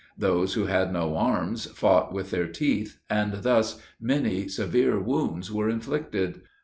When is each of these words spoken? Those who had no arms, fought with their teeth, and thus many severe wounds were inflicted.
Those 0.17 0.55
who 0.55 0.65
had 0.65 0.91
no 0.91 1.15
arms, 1.15 1.65
fought 1.67 2.11
with 2.11 2.31
their 2.31 2.47
teeth, 2.47 2.99
and 3.07 3.33
thus 3.43 3.79
many 3.99 4.47
severe 4.47 4.99
wounds 4.99 5.51
were 5.51 5.69
inflicted. 5.69 6.41